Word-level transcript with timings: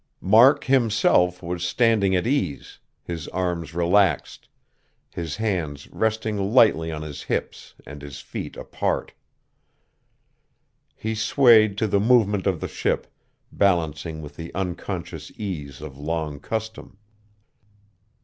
Mark 0.19 0.63
himself 0.63 1.43
was 1.43 1.63
standing 1.63 2.15
at 2.15 2.25
ease, 2.25 2.79
his 3.03 3.27
arms 3.27 3.75
relaxed, 3.75 4.49
his 5.11 5.35
hands 5.35 5.87
resting 5.91 6.37
lightly 6.39 6.91
on 6.91 7.03
his 7.03 7.21
hips 7.21 7.75
and 7.85 8.01
his 8.01 8.19
feet 8.19 8.57
apart. 8.57 9.11
He 10.95 11.13
swayed 11.13 11.77
to 11.77 11.85
the 11.85 11.99
movement 11.99 12.47
of 12.47 12.61
the 12.61 12.67
ship, 12.67 13.13
balancing 13.51 14.23
with 14.23 14.37
the 14.37 14.51
unconscious 14.55 15.31
ease 15.37 15.81
of 15.81 15.99
long 15.99 16.39
custom. 16.39 16.97